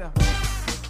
later. 0.00 0.12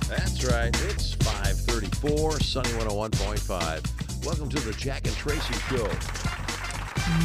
That's 0.09 0.45
right. 0.45 0.75
It's 0.85 1.15
534, 1.15 2.41
Sunny 2.41 2.69
101.5. 2.71 4.25
Welcome 4.27 4.49
to 4.49 4.61
the 4.61 4.73
Jack 4.73 5.07
and 5.07 5.15
Traci 5.17 5.55
Show. 5.69 5.89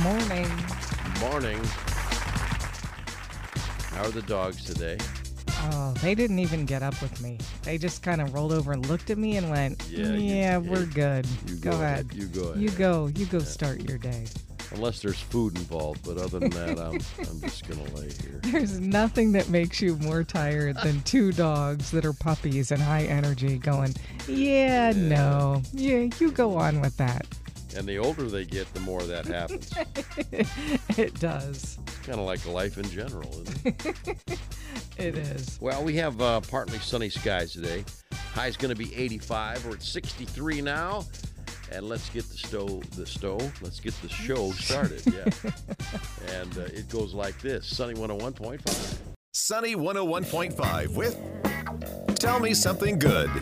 Morning. 0.02 0.48
Morning. 1.20 1.64
How 3.92 4.04
are 4.04 4.12
the 4.12 4.22
dogs 4.24 4.64
today? 4.64 4.98
Oh, 5.72 5.94
they 6.02 6.16
didn't 6.16 6.40
even 6.40 6.66
get 6.66 6.84
up 6.84 7.00
with 7.02 7.22
me. 7.22 7.40
They 7.64 7.78
just 7.78 8.04
kind 8.04 8.22
of 8.22 8.34
rolled 8.34 8.52
over 8.52 8.72
and 8.72 8.86
looked 8.88 9.10
at 9.10 9.18
me 9.18 9.38
and 9.38 9.50
went, 9.50 9.84
Yeah, 9.90 10.14
"Yeah, 10.14 10.58
we're 10.58 10.86
good. 10.86 11.26
You 11.48 11.56
go, 11.56 11.72
ahead. 11.72 12.14
You 12.14 12.28
go 12.28 12.50
ahead. 12.50 12.62
You 12.62 12.70
go. 12.70 13.08
You 13.08 13.26
go. 13.26 13.40
Start 13.40 13.82
your 13.82 13.98
day." 13.98 14.26
Unless 14.72 15.02
there's 15.02 15.20
food 15.20 15.56
involved, 15.58 16.04
but 16.06 16.18
other 16.18 16.40
than 16.40 16.50
that, 16.52 16.80
I'm, 16.80 17.00
I'm 17.28 17.42
just 17.42 17.68
going 17.68 17.86
to 17.86 17.96
lay 17.96 18.10
here. 18.22 18.40
There's 18.44 18.80
nothing 18.80 19.32
that 19.34 19.50
makes 19.50 19.82
you 19.82 19.96
more 19.98 20.24
tired 20.24 20.78
than 20.84 21.02
two 21.02 21.32
dogs 21.32 21.92
that 21.92 22.06
are 22.06 22.14
puppies 22.14 22.72
and 22.72 22.82
high 22.82 23.04
energy 23.04 23.58
going, 23.58 23.94
"Yeah, 24.28 24.92
no, 24.96 25.62
yeah, 25.74 26.08
you 26.20 26.32
go 26.32 26.58
on 26.58 26.82
with 26.82 26.98
that." 26.98 27.26
And 27.76 27.86
the 27.88 27.98
older 27.98 28.24
they 28.24 28.46
get, 28.46 28.74
the 28.74 28.80
more 28.80 29.04
that 29.04 29.26
happens. 29.26 29.72
It 30.98 31.20
does. 31.20 31.78
It's 31.88 31.98
kind 32.00 32.20
of 32.20 32.26
like 32.26 32.46
life 32.46 32.78
in 32.78 32.90
general, 32.90 33.30
isn't 33.42 33.66
it? 33.66 34.40
It 34.98 35.18
is. 35.18 35.58
Well, 35.60 35.84
we 35.84 35.96
have 35.96 36.22
uh, 36.22 36.40
partly 36.40 36.80
sunny 36.80 37.10
skies 37.10 37.52
today. 37.52 37.84
High's 38.34 38.56
going 38.56 38.74
to 38.74 38.78
be 38.82 38.96
85. 38.96 39.66
We're 39.66 39.74
at 39.74 39.84
63 39.84 40.62
now. 40.62 41.04
And 41.72 41.88
let's 41.90 42.10
get 42.10 42.28
the 42.30 42.38
stove, 42.38 42.90
the 42.96 43.06
stove, 43.06 43.52
let's 43.62 43.80
get 43.80 43.94
the 44.02 44.10
show 44.10 44.52
started. 44.68 45.02
Yeah. 45.06 45.26
and 46.40 46.58
uh, 46.58 46.62
it 46.74 46.90
goes 46.90 47.14
like 47.14 47.40
this 47.42 47.66
Sunny 47.66 47.94
101.5. 47.94 48.98
Sunny 49.34 49.76
101.5 49.76 50.96
with 50.96 51.18
Tell 52.16 52.40
Me 52.40 52.54
Something 52.54 52.98
Good. 52.98 53.30
All 53.30 53.36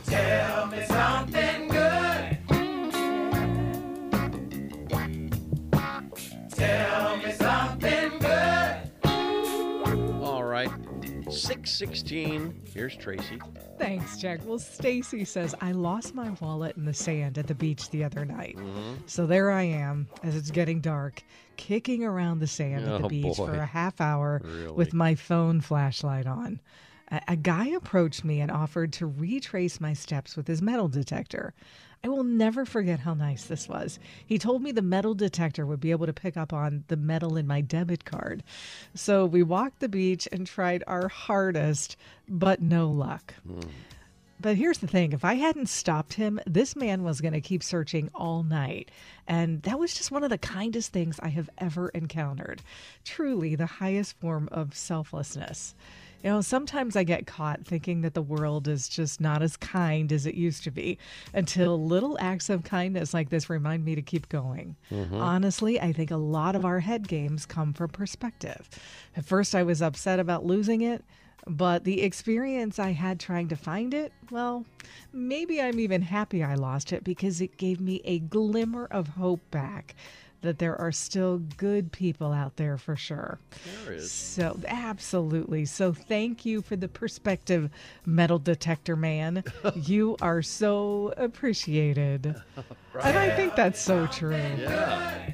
616. 11.47 12.61
Here's 12.73 12.95
Traci. 12.95 13.41
Thanks, 13.77 14.17
Jack. 14.17 14.39
Well, 14.45 14.59
Stacy 14.59 15.25
says 15.25 15.53
I 15.61 15.72
lost 15.72 16.16
my 16.16 16.30
wallet 16.41 16.77
in 16.77 16.86
the 16.86 16.94
sand 16.94 17.38
at 17.38 17.47
the 17.47 17.55
beach 17.55 17.89
the 17.89 18.03
other 18.03 18.25
night. 18.25 18.55
Mm-hmm. 18.58 18.94
So 19.08 19.25
there 19.25 19.52
I 19.52 19.64
am 19.64 20.08
as 20.23 20.36
it's 20.36 20.52
getting 20.52 20.80
dark, 20.81 21.21
kicking 21.58 22.03
around 22.03 22.39
the 22.39 22.47
sand 22.47 22.86
at 22.86 22.99
the 22.99 23.05
Oh, 23.05 23.09
beach 23.09 23.38
boy. 23.38 23.47
for 23.47 23.53
a 23.55 23.66
half 23.66 23.99
hour 24.02 24.41
Really? 24.44 24.71
with 24.71 24.94
my 24.94 25.16
phone 25.16 25.61
flashlight 25.61 26.25
on. 26.27 26.59
A, 27.28 27.36
guy 27.36 27.67
approached 27.67 28.23
me 28.23 28.39
and 28.42 28.50
offered 28.50 28.94
to 28.94 29.06
retrace 29.06 29.80
my 29.80 29.94
steps 29.94 30.36
with 30.36 30.47
his 30.47 30.61
metal 30.61 30.88
detector. 30.88 31.53
I 32.03 32.09
will 32.09 32.23
never 32.23 32.66
forget 32.66 33.00
how 33.00 33.14
nice 33.14 33.45
this 33.45 33.70
was. 33.70 34.00
He 34.25 34.38
told 34.38 34.61
me 34.61 34.72
the 34.72 34.81
metal 34.81 35.14
detector 35.14 35.66
would 35.66 35.80
be 35.80 35.92
able 35.92 36.05
to 36.05 36.14
pick 36.14 36.36
up 36.36 36.52
on 36.52 36.83
the 36.88 36.97
metal 36.97 37.38
in 37.38 37.47
my 37.47 37.61
debit 37.61 38.03
card. 38.03 38.44
So 38.94 39.25
we 39.25 39.44
walked 39.44 39.80
the 39.80 39.88
beach 39.88 40.28
and 40.31 40.45
tried 40.45 40.83
our 40.88 41.08
hardest, 41.08 41.95
but 42.28 42.61
no 42.61 42.89
luck. 42.89 43.33
But 44.42 44.58
here's 44.58 44.80
the 44.80 44.88
thing 44.88 45.14
if 45.14 45.23
I 45.23 45.36
hadn't 45.36 45.70
stopped 45.70 46.16
him, 46.16 46.38
this 46.45 46.75
man 46.75 47.03
was 47.03 47.22
going 47.22 47.33
to 47.33 47.39
keep 47.39 47.64
searching 47.64 48.09
all 48.14 48.44
night. 48.44 48.92
And 49.25 49.61
that 49.61 49.80
was 49.80 49.94
just 49.94 50.11
one 50.11 50.25
of 50.25 50.30
the 50.30 50.38
kindest 50.38 50.92
things 50.92 51.17
I 51.22 51.30
have 51.30 51.50
ever 51.59 51.88
encountered. 51.89 52.61
Truly 53.05 53.55
the 53.55 53.66
highest 53.66 54.20
form 54.20 54.49
of 54.52 54.76
selflessness. 54.76 55.76
You 56.23 56.30
know, 56.30 56.42
sometimes 56.42 56.95
I 56.95 57.04
get 57.04 57.28
caught 57.28 57.66
thinking 57.66 58.02
that 58.02 58.14
the 58.14 58.22
world 58.22 58.70
is 58.70 58.88
just 58.88 59.20
not 59.20 59.42
as 59.42 59.58
kind 59.58 60.11
as 60.11 60.26
it 60.26 60.36
used 60.36 60.64
to 60.64 60.72
be 60.72 60.98
until 61.34 61.84
little 61.86 62.17
acts 62.22 62.50
of 62.50 62.64
kindness 62.64 63.14
like 63.14 63.30
this 63.30 63.50
remind 63.50 63.84
me 63.84 63.94
to 63.95 64.02
keep 64.02 64.30
going. 64.30 64.78
Mm-hmm. 64.89 65.16
Honestly, 65.16 65.82
I 65.82 65.92
think 65.92 66.11
a 66.11 66.17
lot 66.17 66.56
of 66.56 66.64
our 66.64 66.80
head 66.80 67.10
games 67.10 67.45
come 67.45 67.73
from 67.73 67.89
perspective. 67.89 68.70
At 69.17 69.26
first, 69.26 69.54
I 69.54 69.64
was 69.64 69.82
upset 69.82 70.20
about 70.20 70.45
losing 70.45 70.82
it. 70.82 71.04
But 71.45 71.84
the 71.84 72.04
experience 72.04 72.80
I 72.80 72.92
had 72.92 73.20
trying 73.20 73.50
to 73.50 73.58
find 73.58 73.94
it, 73.94 74.14
well, 74.32 74.66
maybe 75.11 75.61
I'm 75.61 75.78
even 75.78 76.02
happy 76.02 76.42
I 76.42 76.55
lost 76.55 76.94
it 76.94 77.04
because 77.04 77.42
it 77.42 77.58
gave 77.58 77.82
me 77.82 78.00
a 78.05 78.20
glimmer 78.20 78.86
of 78.86 79.10
hope 79.10 79.42
back 79.52 79.94
that 80.43 80.59
there 80.59 80.80
are 80.80 80.92
still 80.92 81.39
good 81.58 81.92
people 81.92 82.31
out 82.31 82.55
there 82.58 82.77
for 82.77 82.95
sure. 82.95 83.39
There 83.86 83.95
is. 83.95 84.11
So, 84.11 84.59
absolutely. 84.67 85.65
So, 85.65 85.92
thank 85.93 86.45
you 86.45 86.61
for 86.61 86.76
the 86.76 86.87
perspective, 86.87 87.70
metal 88.05 88.39
detector 88.39 88.95
man. 88.95 89.43
you 89.76 90.15
are 90.21 90.42
so 90.42 91.14
appreciated. 91.17 92.36
And 93.02 93.17
I 93.17 93.36
think 93.36 93.55
that's 93.55 93.81
so 93.81 94.05
true. 94.05 94.36
Yeah. 94.36 95.33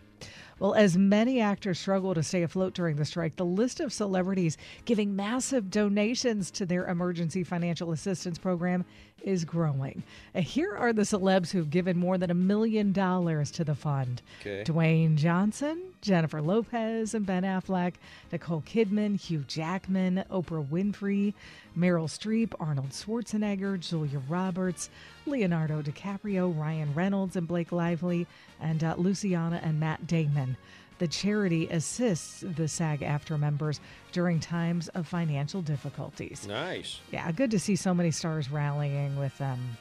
Well, 0.59 0.74
as 0.74 0.97
many 0.97 1.40
actors 1.40 1.80
struggle 1.80 2.14
to 2.14 2.24
stay 2.24 2.44
afloat 2.44 2.74
during 2.74 2.97
the 2.97 3.06
strike, 3.06 3.38
the 3.38 3.46
list 3.46 3.80
of 3.80 3.94
celebrities 3.94 4.58
giving 4.86 5.16
massive 5.16 5.70
donations 5.70 6.52
to 6.52 6.66
their 6.66 6.86
emergency 6.88 7.44
financial 7.44 7.92
assistance 7.92 8.38
program 8.38 8.86
is 9.24 9.46
growing. 9.46 10.03
Here 10.34 10.75
are 10.75 10.94
the 10.94 11.02
celebs 11.02 11.52
who've 11.52 11.70
given 11.70 11.97
more 11.97 12.18
than 12.18 12.31
a 12.31 12.36
million 12.36 12.92
dollars 12.92 13.52
to 13.52 13.64
the 13.64 13.75
fund 13.75 14.22
Okay. 14.42 14.64
Dwayne 14.64 15.16
Johnson, 15.16 15.94
Jennifer 16.01 16.41
Lopez, 16.41 17.13
and 17.13 17.25
Ben 17.25 17.43
Affleck, 17.43 17.95
Nicole 18.31 18.61
Kidman, 18.61 19.19
Hugh 19.19 19.43
Jackman, 19.47 20.23
Oprah 20.31 20.65
Winfrey, 20.65 21.33
Meryl 21.77 22.07
Streep, 22.07 22.53
Arnold 22.59 22.90
Schwarzenegger, 22.90 23.79
Julia 23.79 24.22
Roberts, 24.28 24.90
Leonardo 25.25 25.81
DiCaprio, 25.81 26.57
Ryan 26.57 26.93
Reynolds, 26.93 27.35
and 27.35 27.47
Blake 27.47 27.72
Lively, 27.72 28.28
and 28.59 28.84
uh, 28.84 28.96
Luciana 28.97 29.59
and 29.63 29.79
Matt 29.79 30.07
Damon. 30.07 30.57
The 30.99 31.07
charity 31.07 31.67
assists 31.69 32.41
the 32.41 32.67
SAG 32.67 32.99
AFTRA 32.99 33.40
members 33.40 33.79
during 34.11 34.41
times 34.41 34.90
of 34.90 35.07
financial 35.07 35.61
difficulties. 35.61 36.45
Nice. 36.45 36.99
Yeah, 37.11 37.31
good 37.31 37.52
to 37.52 37.59
see 37.59 37.78
so 37.78 37.93
many 37.93 38.11
stars 38.11 38.52
rallying 38.52 39.17
with 39.17 39.37
them. 39.37 39.78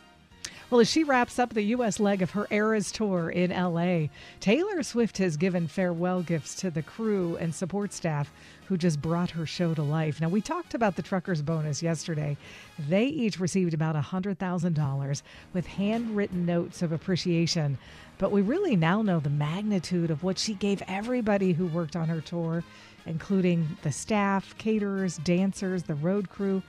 Well, 0.70 0.82
as 0.82 0.90
she 0.90 1.02
wraps 1.02 1.38
up 1.38 1.54
the 1.54 1.62
U.S. 1.62 1.98
leg 1.98 2.20
of 2.20 2.32
her 2.32 2.46
Eras 2.50 2.92
tour 2.92 3.30
in 3.30 3.50
L.A., 3.50 4.10
Taylor 4.38 4.82
Swift 4.82 5.16
has 5.16 5.38
given 5.38 5.66
farewell 5.66 6.20
gifts 6.20 6.54
to 6.56 6.70
the 6.70 6.82
crew 6.82 7.36
and 7.36 7.54
support 7.54 7.90
staff 7.94 8.30
who 8.66 8.76
just 8.76 9.00
brought 9.00 9.30
her 9.30 9.46
show 9.46 9.72
to 9.72 9.82
life. 9.82 10.20
Now, 10.20 10.28
we 10.28 10.42
talked 10.42 10.74
about 10.74 10.96
the 10.96 11.02
truckers 11.02 11.40
bonus 11.40 11.82
yesterday. 11.82 12.36
They 12.78 13.06
each 13.06 13.40
received 13.40 13.72
about 13.72 13.96
$100,000 13.96 15.22
with 15.54 15.66
handwritten 15.66 16.44
notes 16.44 16.82
of 16.82 16.92
appreciation. 16.92 17.78
But 18.18 18.30
we 18.30 18.42
really 18.42 18.76
now 18.76 19.00
know 19.00 19.20
the 19.20 19.30
magnitude 19.30 20.10
of 20.10 20.22
what 20.22 20.38
she 20.38 20.52
gave 20.52 20.82
everybody 20.86 21.54
who 21.54 21.66
worked 21.68 21.96
on 21.96 22.08
her 22.08 22.20
tour, 22.20 22.62
including 23.06 23.78
the 23.80 23.92
staff, 23.92 24.54
caterers, 24.58 25.16
dancers, 25.16 25.84
the 25.84 25.94
road 25.94 26.28
crew. 26.28 26.62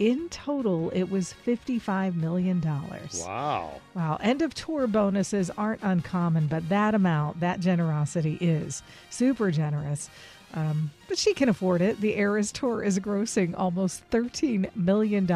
In 0.00 0.30
total, 0.30 0.88
it 0.94 1.10
was 1.10 1.34
$55 1.46 2.14
million. 2.14 2.58
Wow. 2.62 3.82
Wow. 3.94 4.18
End 4.22 4.40
of 4.40 4.54
tour 4.54 4.86
bonuses 4.86 5.50
aren't 5.58 5.82
uncommon, 5.82 6.46
but 6.46 6.66
that 6.70 6.94
amount, 6.94 7.40
that 7.40 7.60
generosity 7.60 8.38
is 8.40 8.82
super 9.10 9.50
generous. 9.50 10.08
Um, 10.54 10.90
but 11.06 11.18
she 11.18 11.34
can 11.34 11.50
afford 11.50 11.82
it. 11.82 12.00
The 12.00 12.16
Eras 12.16 12.50
Tour 12.50 12.82
is 12.82 12.98
grossing 12.98 13.54
almost 13.54 14.08
$13 14.10 14.74
million 14.74 15.26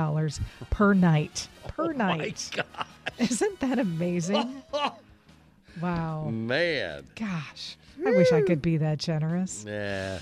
per 0.70 0.94
night. 0.94 1.48
Per 1.68 1.92
night. 1.92 2.50
Oh 2.66 2.84
My 3.18 3.24
Isn't 3.26 3.60
that 3.60 3.78
amazing? 3.78 4.62
Wow. 5.82 6.30
Man. 6.30 7.04
Gosh. 7.16 7.76
I 8.06 8.10
wish 8.10 8.30
I 8.30 8.42
could 8.42 8.62
be 8.62 8.76
that 8.76 8.98
generous. 8.98 9.64
Nah. 9.64 10.18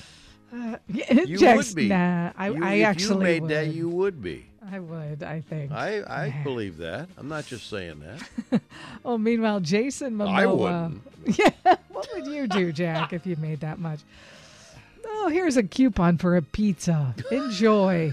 Uh, 0.52 0.76
You 0.88 1.38
would 1.56 1.75
be. 1.75 1.88
Nah, 1.88 2.32
I, 2.37 2.49
You- 2.50 2.64
I 2.64 2.72
if 2.75 2.87
actually 2.87 3.14
you 3.16 3.22
made 3.22 3.43
would. 3.43 3.50
that, 3.50 3.66
you 3.69 3.88
would 3.88 4.22
be. 4.22 4.46
I 4.70 4.78
would, 4.78 5.22
I 5.22 5.40
think. 5.40 5.72
I, 5.72 6.00
I 6.02 6.26
Yeah. 6.26 6.43
believe 6.44 6.76
that. 6.78 7.08
I'm 7.19 7.28
not 7.28 7.46
just 7.46 7.69
saying 7.69 8.00
that. 8.00 8.60
Oh, 9.04 9.19
meanwhile, 9.19 9.58
Jason 9.60 10.14
Momoa. 10.14 10.28
I 10.34 10.46
wouldn't. 10.46 11.02
Yeah. 11.38 11.76
What 11.88 12.08
would 12.14 12.26
you 12.26 12.46
do, 12.49 12.72
Jack, 12.72 13.12
if 13.12 13.26
you 13.26 13.37
made 13.37 13.60
that 13.60 13.78
much? 13.78 14.00
Oh, 15.04 15.28
here's 15.28 15.56
a 15.56 15.62
coupon 15.62 16.19
for 16.19 16.37
a 16.37 16.43
pizza. 16.43 17.14
Enjoy. 17.31 18.12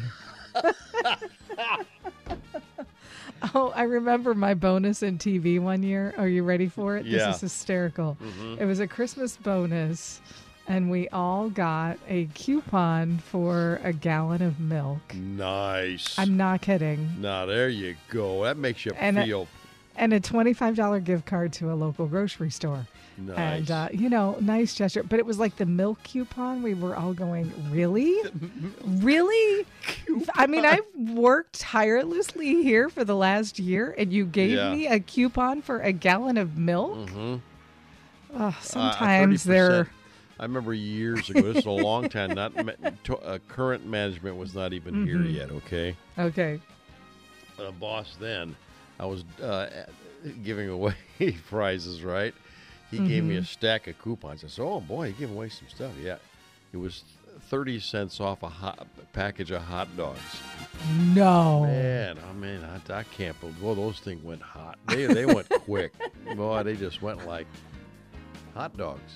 oh, 3.56 3.72
I 3.76 3.84
remember 3.84 4.34
my 4.36 4.54
bonus 4.54 5.02
in 5.04 5.18
TV 5.18 5.60
one 5.60 5.82
year. 5.84 6.14
Are 6.18 6.28
you 6.28 6.44
ready 6.44 6.68
for 6.68 6.98
it? 6.98 7.06
Yeah. 7.06 7.28
This 7.28 7.36
is 7.38 7.42
hysterical. 7.42 8.18
It 8.60 8.66
was 8.66 8.80
a 8.80 8.88
Christmas 8.88 9.38
bonus, 9.38 10.22
and 10.70 10.90
we 10.90 11.10
all 11.10 11.50
got 11.50 11.98
a 12.08 12.26
coupon 12.36 13.18
for 13.18 13.82
a 13.84 13.92
gallon 13.92 14.42
of 14.42 14.60
milk. 14.60 15.14
Nice. 15.16 16.18
I'm 16.18 16.38
not 16.38 16.62
kidding. 16.62 17.10
now 17.20 17.46
there 17.46 17.68
you 17.70 17.96
go. 18.10 18.44
That 18.46 18.56
makes 18.58 18.86
you 18.86 18.94
And 18.98 19.18
feel 19.18 19.48
And 19.98 20.14
a 20.14 20.20
$25 20.22 21.04
gift 21.04 21.26
card 21.26 21.52
to 21.54 21.72
a 21.72 21.76
local 21.76 22.06
grocery 22.08 22.52
store. 22.52 22.88
nice. 23.18 23.38
And, 23.38 23.72
uh, 23.72 23.90
you 23.92 24.10
know, 24.10 24.38
nice 24.40 24.74
gesture. 24.76 25.04
But 25.04 25.20
it 25.20 25.26
was 25.26 25.40
like 25.40 25.58
the 25.58 25.66
milk 25.66 26.02
coupon. 26.04 26.62
We 26.64 26.74
were 26.76 26.96
all 26.96 27.14
going, 27.14 27.52
really? 27.72 28.16
really? 28.86 29.66
I 30.36 30.48
mean, 30.48 30.66
I've 30.66 30.86
worked 30.96 31.60
tirelessly 31.60 32.62
here 32.64 32.88
for 32.90 33.04
the 33.04 33.16
last 33.16 33.60
year, 33.60 33.94
and 33.98 34.14
you 34.14 34.26
gave 34.26 34.52
Yeah. 34.52 34.74
me 34.74 34.88
a 34.88 35.00
coupon 35.02 35.62
for 35.62 35.82
a 35.82 35.92
gallon 35.92 36.38
of 36.38 36.58
milk? 36.58 37.10
mm-hmm. 37.10 37.36
Oh, 38.38 38.56
sometimes 38.62 39.44
they're. 39.44 39.90
I 40.40 40.44
remember 40.44 40.74
years 40.74 41.30
ago. 41.30 41.42
This 41.42 41.58
is 41.58 41.66
a 41.66 41.70
long 41.72 42.08
time. 42.10 42.32
Not 42.32 42.56
ma- 42.66 42.90
to, 43.06 43.18
uh, 43.18 43.40
current 43.50 43.86
management 43.86 44.38
was 44.38 44.56
not 44.56 44.72
even 44.74 45.06
here 45.06 45.18
Mm-hmm. 45.18 45.36
yet. 45.36 45.52
Okay, 45.52 45.96
Okay. 46.18 46.60
uh, 47.60 47.72
boss. 47.72 48.16
Then 48.20 48.56
I 49.00 49.06
was 49.06 49.24
uh, 49.44 49.68
giving 50.44 50.70
away 50.70 50.96
prizes. 51.50 52.04
Right, 52.04 52.34
he 52.90 53.00
gave 53.00 53.24
me 53.24 53.36
a 53.36 53.40
Mm-hmm. 53.40 53.46
stack 53.46 53.88
of 53.88 54.00
coupons. 54.00 54.44
I 54.44 54.48
said, 54.48 54.64
"Oh 54.64 54.80
boy, 54.80 55.08
he 55.08 55.14
gave 55.14 55.32
away 55.32 55.50
some 55.50 55.68
stuff." 55.68 55.92
Yeah, 56.02 56.18
it 56.72 56.78
was 56.78 57.04
thirty 57.50 57.80
cents 57.80 58.20
off 58.22 58.42
a 58.44 58.50
hot 58.50 58.88
package 59.14 59.52
of 59.52 59.62
hot 59.62 59.88
dogs. 59.98 60.20
No. 61.14 61.64
Man, 61.64 62.18
I 62.30 62.34
mean, 62.34 62.62
I, 62.64 63.00
I 63.00 63.04
can't 63.04 63.38
believe. 63.42 63.62
Well, 63.62 63.76
those 63.76 64.00
things 64.00 64.24
went 64.24 64.42
hot. 64.42 64.78
They 64.88 65.06
they 65.06 65.26
went 65.26 65.50
quick. 65.50 65.92
Boy, 66.36 66.64
they 66.64 66.76
just 66.78 67.02
went 67.02 67.26
like 67.28 67.48
hot 68.60 68.76
dogs. 68.76 69.14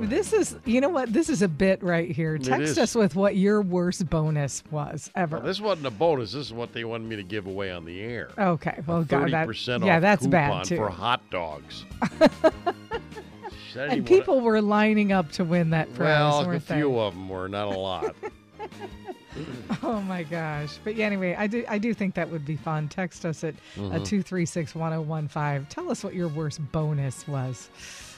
This 0.00 0.32
is, 0.32 0.56
you 0.64 0.80
know 0.80 0.88
what? 0.88 1.12
This 1.12 1.28
is 1.28 1.42
a 1.42 1.48
bit 1.48 1.80
right 1.80 2.10
here. 2.10 2.34
It 2.34 2.42
Text 2.42 2.72
is. 2.72 2.78
us 2.78 2.94
with 2.96 3.14
what 3.14 3.36
your 3.36 3.62
worst 3.62 4.10
bonus 4.10 4.64
was 4.72 5.10
ever. 5.14 5.36
Well, 5.36 5.46
this 5.46 5.60
wasn't 5.60 5.86
a 5.86 5.92
bonus. 5.92 6.32
This 6.32 6.46
is 6.46 6.52
what 6.52 6.72
they 6.72 6.84
wanted 6.84 7.08
me 7.08 7.14
to 7.16 7.22
give 7.22 7.46
away 7.46 7.70
on 7.70 7.84
the 7.84 8.00
air. 8.00 8.30
okay. 8.36 8.80
Well, 8.86 9.04
God, 9.04 9.30
that, 9.30 9.46
percent 9.46 9.84
yeah, 9.84 10.00
that's 10.00 10.26
bad 10.26 10.64
too. 10.64 10.76
for 10.76 10.88
hot 10.90 11.22
dogs. 11.30 11.84
and 13.76 14.04
people 14.04 14.40
were 14.40 14.60
lining 14.60 15.12
up 15.12 15.30
to 15.32 15.44
win 15.44 15.70
that 15.70 15.94
prize, 15.94 16.46
well, 16.46 16.50
a 16.50 16.58
they? 16.58 16.76
few 16.76 16.98
of 16.98 17.14
them 17.14 17.28
were, 17.28 17.48
not 17.48 17.68
a 17.68 17.78
lot. 17.78 18.16
Oh 19.82 20.00
my 20.02 20.24
gosh! 20.24 20.78
But 20.82 20.96
yeah, 20.96 21.06
anyway, 21.06 21.34
I 21.38 21.46
do 21.46 21.64
I 21.68 21.78
do 21.78 21.94
think 21.94 22.14
that 22.16 22.28
would 22.28 22.44
be 22.44 22.56
fun. 22.56 22.88
Text 22.88 23.24
us 23.24 23.44
at 23.44 23.54
Mm-hmm. 23.76 23.92
uh, 23.94 24.04
two 24.04 24.22
three 24.22 24.44
six 24.44 24.74
one 24.74 24.90
zero 24.90 25.02
one 25.02 25.28
five. 25.28 25.68
Tell 25.68 25.90
us 25.90 26.02
what 26.02 26.14
your 26.14 26.28
worst 26.28 26.60
bonus 26.72 27.26
was. 27.28 27.70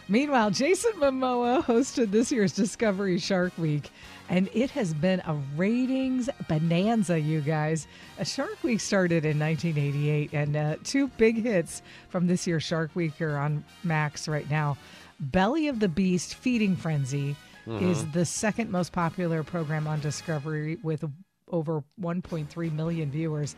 Meanwhile, 0.08 0.50
Jason 0.50 0.93
Momoa 0.94 1.64
hosted 1.64 2.10
this 2.10 2.32
year's 2.32 2.52
Discovery 2.52 3.19
Shark 3.19 3.56
Week, 3.56 3.90
and 4.28 4.49
it 4.52 4.70
has 4.72 4.93
been 4.93 5.20
a 5.20 5.34
ratings 5.56 6.28
bonanza. 6.49 7.19
You 7.19 7.40
guys, 7.40 7.87
a 8.19 8.25
Shark 8.25 8.62
Week 8.62 8.81
started 8.81 9.25
in 9.25 9.38
1988, 9.38 10.32
and 10.32 10.56
uh, 10.56 10.76
two 10.84 11.08
big 11.08 11.43
hits 11.43 11.82
from 12.08 12.26
this 12.26 12.46
year's 12.46 12.64
Shark 12.64 12.90
Week 12.94 13.20
are 13.22 13.38
on 13.38 13.64
Max 13.84 14.26
right 14.26 14.49
now. 14.50 14.76
Belly 15.20 15.69
of 15.69 15.78
the 15.78 15.88
Beast, 15.88 16.34
Feeding 16.34 16.75
Frenzy 16.76 17.37
is 17.81 18.05
the 18.10 18.25
second 18.25 18.72
most 18.72 18.93
popular 18.93 19.44
program 19.44 19.87
on 19.87 20.00
Discovery 20.00 20.78
with 20.82 21.05
over 21.48 21.84
1.3 22.00 22.72
million 22.72 23.08
viewers. 23.08 23.55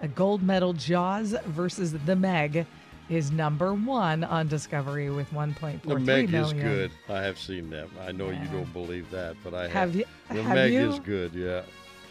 A 0.00 0.06
gold 0.06 0.44
medal 0.44 0.74
Jaws 0.74 1.34
versus 1.46 1.92
The 1.92 2.14
Meg 2.14 2.66
is 3.08 3.30
number 3.32 3.72
one 3.74 4.22
on 4.24 4.48
Discovery 4.48 5.10
with 5.10 5.30
1.43 5.30 5.82
The 5.82 5.98
Meg 5.98 6.30
million. 6.30 6.56
is 6.56 6.62
good. 6.62 6.90
I 7.08 7.22
have 7.22 7.38
seen 7.38 7.70
that. 7.70 7.88
I 8.06 8.12
know 8.12 8.30
you 8.30 8.46
don't 8.52 8.72
believe 8.72 9.10
that, 9.10 9.36
but 9.42 9.54
I 9.54 9.62
have. 9.62 9.72
Have 9.72 9.96
you? 9.96 10.04
The 10.30 10.42
have 10.42 10.54
Meg 10.54 10.72
you? 10.72 10.90
is 10.90 10.98
good. 11.00 11.34
Yeah, 11.34 11.62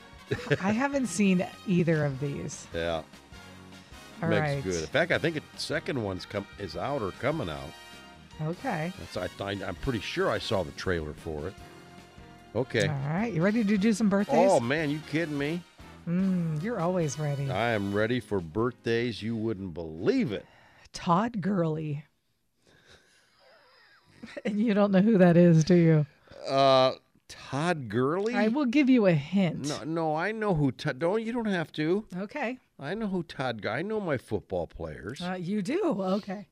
I 0.61 0.71
haven't 0.71 1.07
seen 1.07 1.45
either 1.67 2.05
of 2.05 2.19
these. 2.19 2.67
yeah. 2.73 3.01
All 4.23 4.29
Meg's 4.29 4.55
right. 4.55 4.63
good. 4.63 4.81
In 4.81 4.87
fact, 4.87 5.11
I 5.11 5.19
think 5.19 5.35
it, 5.35 5.43
second 5.57 6.03
one's 6.03 6.25
come 6.25 6.47
is 6.57 6.75
out 6.75 7.01
or 7.03 7.11
coming 7.11 7.49
out. 7.49 7.69
Okay. 8.41 8.91
That's 8.99 9.17
I, 9.39 9.43
I, 9.43 9.51
I'm 9.51 9.75
pretty 9.75 9.99
sure 9.99 10.29
I 10.31 10.39
saw 10.39 10.63
the 10.63 10.71
trailer 10.71 11.13
for 11.13 11.47
it. 11.47 11.53
Okay. 12.55 12.87
All 12.87 12.95
right. 13.09 13.31
You 13.31 13.43
ready 13.43 13.63
to 13.63 13.77
do 13.77 13.93
some 13.93 14.09
birthdays? 14.09 14.49
Oh 14.51 14.59
man, 14.59 14.89
you 14.89 14.99
kidding 15.11 15.37
me? 15.37 15.61
Mm, 16.07 16.63
you're 16.63 16.79
always 16.79 17.19
ready. 17.19 17.51
I 17.51 17.71
am 17.71 17.93
ready 17.93 18.19
for 18.19 18.39
birthdays. 18.39 19.21
You 19.21 19.35
wouldn't 19.35 19.73
believe 19.75 20.31
it. 20.31 20.45
Todd 20.97 21.41
Gurley. 21.41 22.03
and 24.45 24.59
you 24.59 24.73
don't 24.73 24.91
know 24.91 25.01
who 25.01 25.19
that 25.19 25.37
is, 25.37 25.63
do 25.63 25.75
you? 25.75 26.07
Uh, 26.49 26.93
Todd 27.27 27.87
Gurley. 27.87 28.33
I 28.33 28.47
will 28.47 28.65
give 28.65 28.89
you 28.89 29.05
a 29.05 29.13
hint. 29.13 29.67
No, 29.67 29.83
no, 29.83 30.15
I 30.15 30.31
know 30.31 30.55
who. 30.55 30.71
Todd. 30.71 30.97
Don't 30.97 31.21
you 31.21 31.31
don't 31.31 31.45
have 31.45 31.71
to. 31.73 32.05
Okay. 32.17 32.57
I 32.79 32.95
know 32.95 33.05
who 33.05 33.21
Todd. 33.21 33.63
I 33.67 33.83
know 33.83 33.99
my 33.99 34.17
football 34.17 34.65
players. 34.65 35.21
Uh, 35.21 35.37
you 35.39 35.61
do. 35.61 35.83
Okay. 35.83 36.47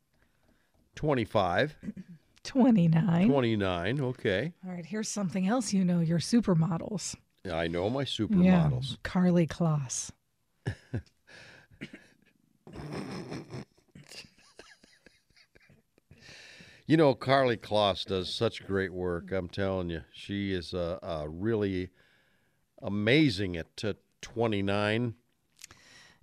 25, 0.93 1.75
29. 2.43 3.27
29. 3.27 3.99
Okay. 3.99 4.53
All 4.63 4.73
right. 4.73 4.85
Here's 4.85 5.09
something 5.09 5.47
else 5.47 5.73
you 5.73 5.83
know 5.83 6.01
your 6.01 6.19
supermodels. 6.19 7.15
I 7.51 7.67
know 7.67 7.89
my 7.89 8.03
supermodels. 8.03 8.91
Yeah. 8.91 8.97
Karlie 9.03 9.47
Kloss. 9.47 10.11
You 16.87 16.97
know, 16.97 17.15
Karlie 17.15 17.57
Kloss 17.57 18.05
does 18.05 18.33
such 18.33 18.65
great 18.65 18.93
work. 18.93 19.31
I'm 19.31 19.49
telling 19.49 19.89
you, 19.89 20.01
she 20.13 20.53
is 20.53 20.73
uh, 20.73 20.99
uh, 21.01 21.25
really 21.27 21.89
amazing 22.81 23.57
at 23.57 23.83
uh, 23.83 23.93
29. 24.21 25.15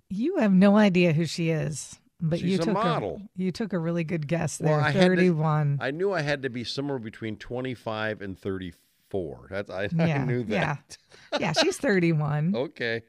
You 0.09 0.37
have 0.37 0.53
no 0.53 0.77
idea 0.77 1.11
who 1.13 1.25
she 1.25 1.49
is, 1.49 1.99
but 2.21 2.39
you 2.39 2.51
She's 2.51 2.59
a 2.59 2.63
took 2.65 2.73
model. 2.75 3.21
you 3.35 3.51
took 3.51 3.73
a 3.73 3.79
really 3.79 4.03
good 4.05 4.27
guess 4.27 4.61
Well, 4.61 4.77
there. 4.77 4.81
I 4.85 4.91
had 4.91 5.01
to- 5.01 5.07
31. 5.07 5.79
I 5.81 5.91
knew 5.91 6.13
I 6.13 6.21
had 6.21 6.43
to 6.43 6.49
be 6.49 6.63
somewhere 6.63 6.99
between 6.99 7.35
25 7.35 8.21
and 8.21 8.39
34. 8.39 9.47
That's 9.49 9.69
I, 9.69 9.83
I 9.99 10.17
knew 10.19 10.43
that. 10.45 10.97
yeah. 11.33 11.37
yeah, 11.39 11.51
she's 11.53 11.77
31. 11.77 12.53
Okay. 12.55 13.01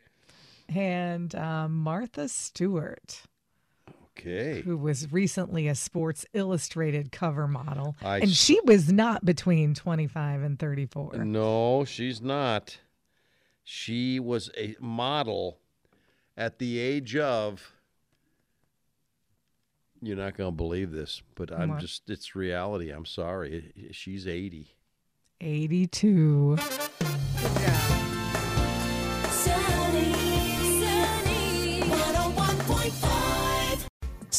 And 0.75 1.35
um, 1.35 1.77
Martha 1.77 2.27
Stewart, 2.27 3.21
Okay. 4.17 4.63
who 4.63 4.77
was 4.77 5.11
recently 5.13 5.67
a 5.67 5.75
Sports 5.75 6.25
Illustrated 6.33 7.11
cover 7.11 7.49
model, 7.49 7.97
I 8.03 8.19
and 8.19 8.31
s- 8.31 8.37
she 8.37 8.61
was 8.65 8.93
not 8.93 9.25
between 9.25 9.75
25 9.75 10.43
and 10.43 10.59
34. 10.59 11.25
No, 11.25 11.85
she's 11.85 12.21
not. 12.23 12.79
She 13.65 14.21
was 14.21 14.51
a 14.57 14.77
model 14.81 15.59
at 16.37 16.59
the 16.59 16.79
age 16.79 17.17
of. 17.17 17.73
You're 20.01 20.17
not 20.17 20.37
going 20.37 20.51
to 20.53 20.57
believe 20.57 20.91
this, 20.93 21.23
but 21.35 21.51
I'm 21.51 21.71
What? 21.71 21.81
just, 21.81 22.09
it's 22.11 22.37
reality. 22.37 22.91
I'm 22.91 23.07
sorry. 23.07 23.73
She's 23.93 24.27
80. 24.27 24.69
82. 25.41 26.57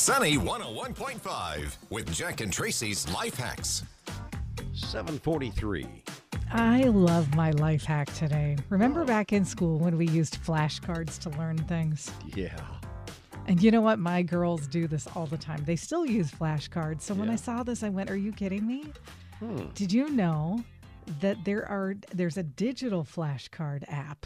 Sunny 0.06 0.38
101.5 0.38 1.78
with 1.90 2.14
Jack 2.14 2.42
and 2.42 2.54
Traci's 2.54 3.12
Life 3.12 3.38
Hacks. 3.38 3.82
743. 4.76 5.88
I 6.54 6.84
love 6.84 7.34
my 7.34 7.50
life 7.50 7.86
hack 7.86 8.14
today. 8.14 8.56
Remember 8.70 9.04
back 9.04 9.34
in 9.34 9.44
school 9.44 9.80
when 9.80 9.98
we 9.98 10.08
used 10.10 10.38
flashcards 10.44 11.18
to 11.22 11.32
learn 11.40 11.58
things? 11.58 12.12
Yeah. 12.36 12.56
And 13.48 13.64
you 13.64 13.72
know 13.72 13.82
what? 13.82 13.98
My 13.98 14.22
girls 14.22 14.68
do 14.68 14.86
this 14.86 15.08
all 15.16 15.26
the 15.26 15.40
time. 15.40 15.64
They 15.66 15.76
still 15.76 16.06
use 16.06 16.30
flashcards. 16.30 17.02
So 17.02 17.16
when 17.16 17.32
I 17.32 17.36
saw 17.36 17.64
this, 17.64 17.82
I 17.82 17.90
went, 17.90 18.12
Are 18.12 18.16
you 18.16 18.32
kidding 18.32 18.68
me? 18.68 18.86
Hmm. 19.40 19.70
Did 19.74 19.92
you 19.92 20.10
know 20.10 20.64
that 21.22 21.44
there 21.46 21.66
are 21.68 21.96
there's 22.14 22.38
a 22.38 22.44
digital 22.44 23.04
flashcard 23.04 23.84
app 23.88 24.26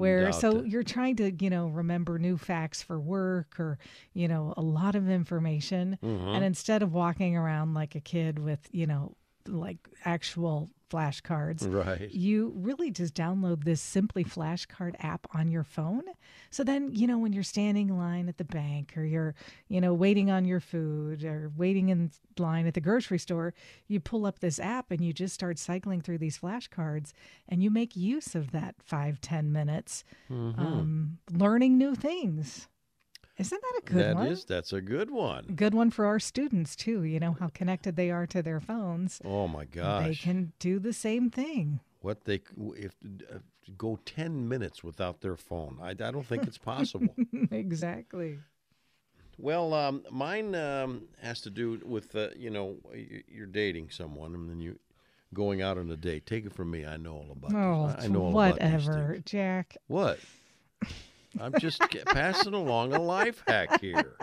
where 0.00 0.32
so 0.32 0.52
that. 0.54 0.68
you're 0.68 0.82
trying 0.82 1.16
to 1.16 1.30
you 1.42 1.50
know 1.50 1.68
remember 1.68 2.18
new 2.18 2.36
facts 2.36 2.82
for 2.82 2.98
work 3.00 3.58
or 3.58 3.78
you 4.14 4.28
know 4.28 4.52
a 4.56 4.62
lot 4.62 4.94
of 4.94 5.08
information 5.08 5.98
Mm-hmm. 6.02 6.28
and 6.28 6.44
instead 6.44 6.82
of 6.82 6.92
walking 6.92 7.36
around 7.36 7.74
like 7.74 7.94
a 7.94 8.00
kid 8.00 8.38
with 8.38 8.60
you 8.72 8.86
know 8.86 9.14
like 9.46 9.78
actual 10.04 10.68
flashcards 10.88 11.66
Right. 11.72 12.10
you 12.10 12.52
really 12.56 12.90
just 12.90 13.14
download 13.14 13.64
this 13.64 13.80
simply 13.80 14.24
flashcard 14.24 14.94
app 15.00 15.26
on 15.34 15.48
your 15.48 15.64
phone 15.64 16.02
so 16.50 16.64
then 16.64 16.90
you 16.94 17.06
know 17.06 17.18
when 17.18 17.32
you're 17.32 17.42
standing 17.42 17.88
in 17.90 17.98
line 17.98 18.28
at 18.28 18.38
the 18.38 18.44
bank 18.44 18.94
or 18.96 19.04
you're 19.04 19.34
you 19.68 19.80
know 19.80 19.92
waiting 19.94 20.30
on 20.30 20.44
your 20.44 20.60
food 20.60 21.24
or 21.24 21.50
waiting 21.56 21.88
in 21.90 22.10
line 22.38 22.66
at 22.66 22.74
the 22.74 22.80
grocery 22.80 23.18
store 23.18 23.52
you 23.86 24.00
pull 24.00 24.24
up 24.26 24.38
this 24.38 24.58
app 24.58 24.90
and 24.90 25.00
you 25.04 25.12
just 25.12 25.34
start 25.34 25.58
cycling 25.58 26.00
through 26.00 26.18
these 26.18 26.38
flashcards 26.38 27.12
and 27.48 27.62
you 27.62 27.70
make 27.70 27.96
use 27.96 28.34
of 28.34 28.52
that 28.52 28.74
five 28.84 29.20
ten 29.20 29.52
minutes 29.52 30.04
Mm-hmm. 30.30 30.60
um, 30.60 31.18
learning 31.32 31.76
new 31.78 31.94
things 31.94 32.68
isn't 33.38 33.62
that 33.62 33.80
a 33.82 33.92
good 33.92 34.04
That 34.04 34.14
one 34.16 34.26
is- 34.28 34.44
that's 34.44 34.72
a 34.72 34.80
good 34.80 35.10
one. 35.10 35.44
good 35.54 35.74
one 35.74 35.90
for 35.90 36.06
our 36.06 36.18
students 36.18 36.76
too 36.76 37.02
you 37.04 37.20
know 37.20 37.36
how 37.38 37.48
connected 37.48 37.96
they 37.96 38.10
are 38.10 38.26
to 38.26 38.42
their 38.42 38.60
phones 38.60 39.20
Oh 39.24 39.48
my 39.48 39.64
gosh! 39.64 40.06
they 40.06 40.14
can 40.14 40.52
do 40.58 40.78
the 40.78 40.92
same 40.92 41.30
thing 41.30 41.80
what 42.00 42.24
they 42.24 42.40
if 42.76 42.94
uh, 43.32 43.38
go 43.76 43.98
10 44.04 44.48
minutes 44.48 44.82
without 44.82 45.20
their 45.20 45.36
phone. 45.36 45.78
I, 45.82 45.90
I 45.90 45.92
don't 45.94 46.24
think 46.26 46.44
it's 46.46 46.56
possible. 46.56 47.14
exactly 47.50 48.38
well, 49.40 49.72
um, 49.72 50.02
mine 50.10 50.54
um, 50.56 51.04
has 51.22 51.40
to 51.42 51.50
do 51.50 51.80
with 51.84 52.14
uh, 52.16 52.28
you 52.36 52.50
know 52.50 52.76
you're 53.28 53.46
dating 53.46 53.90
someone 53.90 54.34
and 54.34 54.50
then 54.50 54.60
you 54.60 54.78
going 55.32 55.62
out 55.62 55.78
on 55.78 55.90
a 55.90 55.96
date. 55.96 56.26
Take 56.26 56.44
it 56.46 56.52
from 56.52 56.70
me. 56.70 56.84
I 56.84 56.96
know 56.96 57.12
all 57.12 57.30
about. 57.30 57.54
Oh. 57.54 57.94
I 57.96 58.04
I 58.04 58.08
know 58.08 58.24
all 58.24 58.32
whatever. 58.32 59.18
Jack. 59.24 59.76
What? 59.86 60.18
I'm 61.40 61.54
just 61.58 61.80
passing 62.06 62.54
along 62.54 62.92
a 62.94 63.00
life 63.00 63.42
hack 63.46 63.80
here. 63.80 64.16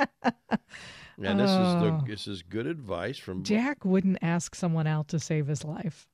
And 1.17 1.39
this 1.39 1.49
is 1.49 1.57
the 1.57 1.99
Oh. 2.01 2.03
this 2.07 2.27
is 2.27 2.41
good 2.43 2.67
advice 2.67 3.17
from 3.17 3.43
Jack 3.43 3.85
wouldn't 3.85 4.17
ask 4.21 4.53
someone 4.55 4.85
out 4.87 5.07
to 5.09 5.19
save 5.19 5.47
his 5.47 5.63
life. 5.63 6.07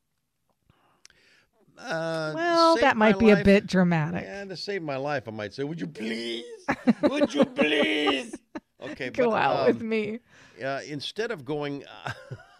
Uh, 1.77 2.31
Well, 2.35 2.75
that 2.77 2.95
might 2.97 3.17
be 3.17 3.31
a 3.31 3.43
bit 3.43 3.65
dramatic. 3.65 4.23
Yeah, 4.23 4.45
to 4.45 4.55
save 4.55 4.83
my 4.83 4.97
life, 4.97 5.27
I 5.27 5.31
might 5.31 5.53
say, 5.53 5.63
"Would 5.63 5.81
you 5.81 5.87
please? 6.01 6.43
Would 7.01 7.33
you 7.33 7.45
please?" 7.45 8.35
Okay, 8.79 9.09
Go 9.09 9.31
but, 9.31 9.41
out 9.41 9.67
with 9.67 9.81
um, 9.81 9.89
me. 9.89 10.19
uh, 10.63 10.81
instead 10.87 11.31
of 11.31 11.45
going, 11.45 11.83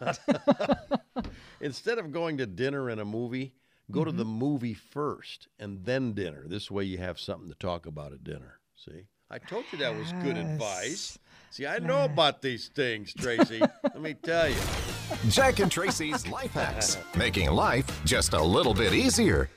instead 1.60 1.98
of 1.98 2.10
going 2.12 2.38
to 2.38 2.46
dinner 2.46 2.88
and 2.90 3.00
a 3.00 3.04
movie, 3.04 3.54
go 3.92 4.04
to 4.04 4.10
the 4.12 4.24
Mm-hmm. 4.24 4.32
movie 4.38 4.74
first 4.74 5.48
and 5.58 5.84
then 5.84 6.12
dinner. 6.14 6.44
This 6.48 6.70
way, 6.70 6.84
you 6.84 6.98
have 6.98 7.20
something 7.20 7.48
to 7.48 7.54
talk 7.54 7.86
about 7.86 8.12
at 8.12 8.24
dinner. 8.24 8.58
See, 8.74 9.06
I 9.30 9.38
told 9.38 9.64
you 9.72 9.78
that 9.78 9.96
was 9.96 10.12
good 10.22 10.36
advice. 10.36 11.18
See, 11.50 11.66
I 11.66 11.78
know 11.78 12.04
about 12.04 12.40
these 12.42 12.68
things, 12.68 13.12
Traci. 13.14 13.60
Let 13.60 14.00
me 14.00 14.14
tell 14.14 14.48
you. 14.48 14.56
Jack 15.28 15.58
and 15.60 15.70
Traci's 15.70 16.26
Life 16.26 16.52
Hacks, 16.52 16.96
making 17.16 17.50
life 17.50 17.86
just 18.04 18.32
a 18.32 18.42
little 18.42 18.72
bit 18.74 18.94
easier. 18.94 19.50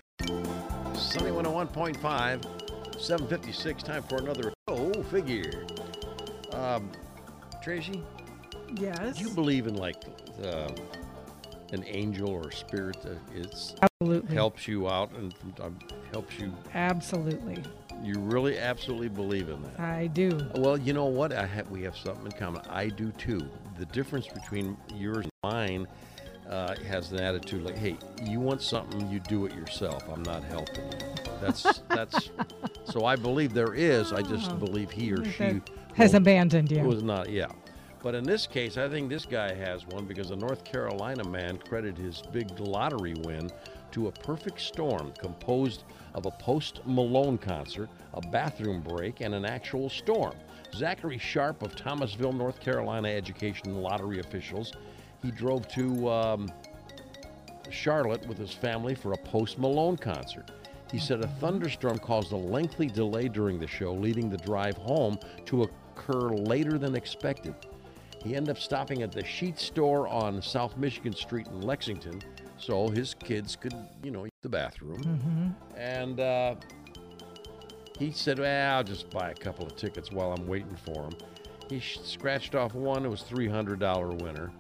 Sunny 0.93 1.31
101.5, 1.31 2.99
756. 2.99 3.83
Time 3.83 4.03
for 4.03 4.17
another 4.17 4.51
oh 4.67 5.01
figure. 5.03 5.65
Um, 6.51 6.91
Traci, 7.63 8.03
Yes. 8.77 9.17
do 9.17 9.23
you 9.23 9.29
believe 9.29 9.67
in 9.67 9.75
like 9.75 9.95
uh, 10.43 10.69
an 11.71 11.83
angel 11.87 12.29
or 12.29 12.51
spirit 12.51 13.01
that 13.01 13.17
is 13.35 13.75
Absolutely. 13.81 14.35
helps 14.35 14.67
you 14.67 14.87
out 14.89 15.11
and 15.13 15.33
um, 15.61 15.79
helps 16.11 16.37
you? 16.39 16.53
Absolutely. 16.73 17.63
You 18.03 18.19
really 18.19 18.57
absolutely 18.59 19.09
believe 19.09 19.49
in 19.49 19.61
that? 19.63 19.79
I 19.79 20.07
do. 20.07 20.39
Well, 20.55 20.77
you 20.77 20.93
know 20.93 21.05
what? 21.05 21.33
I 21.33 21.45
have, 21.45 21.69
we 21.69 21.81
have 21.83 21.97
something 21.97 22.25
in 22.25 22.31
common. 22.33 22.61
I 22.69 22.89
do 22.89 23.11
too. 23.13 23.41
The 23.79 23.85
difference 23.87 24.27
between 24.27 24.77
yours 24.93 25.25
and 25.25 25.31
mine 25.43 25.87
uh, 26.49 26.75
has 26.87 27.11
an 27.11 27.19
attitude 27.19 27.63
like, 27.63 27.77
"Hey, 27.77 27.97
you 28.23 28.39
want 28.39 28.61
something, 28.61 29.09
you 29.09 29.19
do 29.21 29.45
it 29.45 29.55
yourself. 29.55 30.03
I'm 30.09 30.23
not 30.23 30.43
helping 30.43 30.83
you." 30.91 30.99
That's 31.41 31.81
that's. 31.89 32.29
so 32.85 33.05
I 33.05 33.15
believe 33.15 33.53
there 33.53 33.73
is. 33.73 34.13
I 34.13 34.21
just 34.21 34.57
believe 34.59 34.91
he 34.91 35.11
or 35.11 35.25
she 35.25 35.61
has 35.95 36.13
abandoned 36.13 36.71
you. 36.71 36.83
was 36.83 37.01
not. 37.01 37.29
Yeah. 37.29 37.47
But 38.05 38.13
in 38.13 38.23
this 38.23 38.45
case, 38.45 38.77
I 38.77 38.87
think 38.87 39.09
this 39.09 39.25
guy 39.25 39.51
has 39.55 39.87
one 39.87 40.05
because 40.05 40.29
a 40.29 40.35
North 40.35 40.63
Carolina 40.63 41.27
man 41.27 41.57
credited 41.57 41.97
his 41.97 42.21
big 42.31 42.59
lottery 42.59 43.15
win 43.23 43.49
to 43.93 44.09
a 44.09 44.11
perfect 44.11 44.61
storm 44.61 45.11
composed 45.17 45.85
of 46.13 46.27
a 46.27 46.31
Post 46.31 46.81
Malone 46.85 47.39
concert, 47.39 47.89
a 48.13 48.21
bathroom 48.21 48.81
break, 48.81 49.21
and 49.21 49.33
an 49.33 49.43
actual 49.43 49.89
storm. 49.89 50.35
Zachary 50.75 51.17
Sharp 51.17 51.63
of 51.63 51.75
Thomasville, 51.75 52.31
North 52.31 52.59
Carolina 52.59 53.07
education 53.07 53.81
lottery 53.81 54.19
officials, 54.19 54.71
he 55.23 55.31
drove 55.31 55.67
to 55.69 56.07
um, 56.07 56.51
Charlotte 57.71 58.23
with 58.27 58.37
his 58.37 58.53
family 58.53 58.93
for 58.93 59.13
a 59.13 59.17
Post 59.17 59.57
Malone 59.57 59.97
concert. 59.97 60.51
He 60.91 60.99
said 60.99 61.21
a 61.21 61.27
thunderstorm 61.39 61.97
caused 61.97 62.33
a 62.33 62.37
lengthy 62.37 62.85
delay 62.85 63.29
during 63.29 63.57
the 63.57 63.65
show, 63.65 63.93
leading 63.93 64.29
the 64.29 64.37
drive 64.37 64.77
home 64.77 65.17
to 65.45 65.63
occur 65.63 66.29
later 66.29 66.77
than 66.77 66.93
expected. 66.95 67.55
He 68.25 68.35
ended 68.35 68.57
up 68.57 68.61
stopping 68.61 69.03
at 69.03 69.11
the 69.11 69.21
Sheetz 69.21 69.59
store 69.59 70.07
on 70.07 70.41
South 70.41 70.75
Michigan 70.77 71.13
Street 71.13 71.45
in 71.47 71.61
Lexington 71.61 72.23
so 72.57 72.89
his 72.89 73.13
kids 73.13 73.55
could, 73.55 73.75
you 74.03 74.09
know, 74.09 74.23
use 74.23 74.31
the 74.41 74.49
bathroom. 74.49 75.55
And 75.77 76.19
uh, 76.19 76.55
he 77.99 78.11
said, 78.11 78.39
well, 78.39 78.77
I'll 78.77 78.83
just 78.83 79.11
buy 79.11 79.29
a 79.29 79.35
couple 79.35 79.67
of 79.67 79.75
tickets 79.75 80.11
while 80.11 80.33
I'm 80.33 80.47
waiting 80.47 80.75
for 80.75 81.03
him. 81.03 81.13
He 81.69 81.79
sh- 81.79 81.99
scratched 82.03 82.55
off 82.55 82.73
one, 82.73 83.05
it 83.05 83.09
was 83.09 83.21
$300 83.21 84.19
winner. 84.21 84.51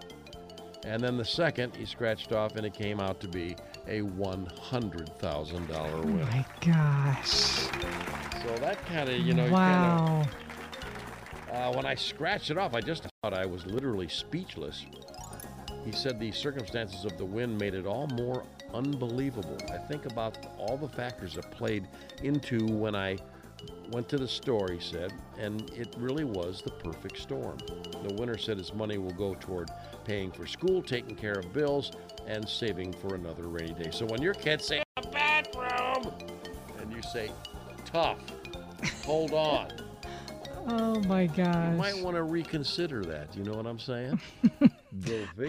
And 0.85 1.01
then 1.01 1.17
the 1.17 1.25
second 1.25 1.75
he 1.75 1.85
scratched 1.85 2.31
off, 2.31 2.57
and 2.57 2.65
it 2.67 2.75
came 2.75 2.99
out 2.99 3.19
to 3.21 3.27
be 3.27 3.55
a 3.87 4.01
$100,000 4.01 6.05
winner. 6.05 6.05
Oh 6.05 6.05
my 6.05 6.45
gosh. 6.61 7.31
So 7.31 8.55
that 8.59 8.85
kind 8.85 9.09
of, 9.09 9.17
you 9.17 9.33
know, 9.33 9.49
wow. 9.49 10.21
of, 10.21 10.27
uh, 11.55 11.73
when 11.73 11.85
I 11.85 11.95
scratched 11.95 12.51
it 12.51 12.57
off, 12.57 12.73
I 12.73 12.81
just 12.81 13.07
thought 13.21 13.33
I 13.33 13.45
was 13.45 13.65
literally 13.65 14.09
speechless. 14.09 14.85
He 15.85 15.91
said 15.91 16.19
the 16.19 16.31
circumstances 16.31 17.05
of 17.05 17.17
the 17.17 17.25
win 17.25 17.57
made 17.57 17.73
it 17.73 17.85
all 17.85 18.07
more 18.07 18.43
unbelievable. 18.73 19.57
I 19.71 19.77
think 19.77 20.05
about 20.05 20.37
all 20.57 20.77
the 20.77 20.89
factors 20.89 21.35
that 21.35 21.49
played 21.51 21.87
into 22.23 22.65
when 22.65 22.95
I 22.95 23.17
went 23.91 24.09
to 24.09 24.17
the 24.17 24.27
store, 24.27 24.69
he 24.71 24.79
said, 24.79 25.13
and 25.37 25.69
it 25.71 25.95
really 25.97 26.25
was 26.25 26.61
the 26.61 26.71
perfect 26.71 27.19
storm. 27.19 27.57
The 28.03 28.13
winner 28.15 28.37
said 28.37 28.57
his 28.57 28.73
money 28.73 28.97
will 28.97 29.13
go 29.13 29.35
toward 29.35 29.69
paying 30.03 30.31
for 30.31 30.45
school, 30.45 30.81
taking 30.81 31.15
care 31.15 31.39
of 31.39 31.53
bills, 31.53 31.91
and 32.27 32.47
saving 32.47 32.93
for 32.93 33.15
another 33.15 33.43
rainy 33.43 33.73
day. 33.73 33.91
So 33.91 34.05
when 34.05 34.21
your 34.21 34.33
kids 34.33 34.65
say, 34.65 34.83
a 34.97 35.07
bathroom, 35.07 36.13
and 36.79 36.91
you 36.91 37.01
say, 37.01 37.31
tough, 37.85 38.19
hold 39.05 39.31
on. 39.33 39.84
Oh 40.67 40.99
my 41.01 41.27
gosh. 41.27 41.71
You 41.71 41.77
might 41.77 41.97
want 42.03 42.15
to 42.15 42.23
reconsider 42.23 43.03
that. 43.05 43.35
You 43.35 43.43
know 43.43 43.53
what 43.53 43.67
I'm 43.67 43.79
saying? 43.79 44.19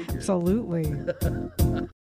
Absolutely. 0.08 0.92